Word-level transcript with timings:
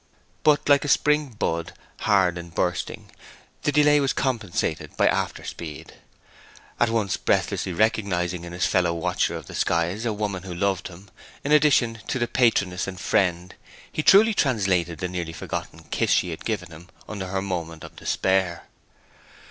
But, 0.41 0.67
like 0.67 0.83
a 0.83 0.87
spring 0.87 1.29
bud 1.37 1.73
hard 1.99 2.39
in 2.39 2.49
bursting, 2.49 3.11
the 3.61 3.71
delay 3.71 3.99
was 3.99 4.13
compensated 4.13 4.97
by 4.97 5.07
after 5.07 5.43
speed. 5.43 5.93
At 6.79 6.89
once 6.89 7.17
breathlessly 7.17 7.71
recognizing 7.71 8.43
in 8.43 8.51
this 8.51 8.65
fellow 8.65 8.95
watcher 8.95 9.35
of 9.35 9.45
the 9.45 9.53
skies 9.53 10.03
a 10.03 10.11
woman 10.11 10.41
who 10.41 10.55
loved 10.55 10.87
him, 10.87 11.11
in 11.43 11.51
addition 11.51 11.99
to 12.07 12.17
the 12.17 12.27
patroness 12.27 12.87
and 12.87 12.99
friend, 12.99 13.53
he 13.91 14.01
truly 14.01 14.33
translated 14.33 14.97
the 14.97 15.07
nearly 15.07 15.33
forgotten 15.33 15.83
kiss 15.91 16.09
she 16.09 16.31
had 16.31 16.45
given 16.45 16.71
him 16.71 16.87
in 17.07 17.21
her 17.21 17.39
moment 17.43 17.83
of 17.83 17.95
despair. 17.95 18.63